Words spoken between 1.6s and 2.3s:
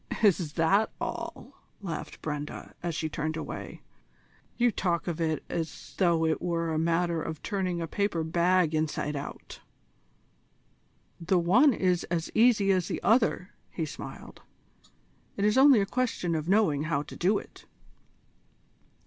laughed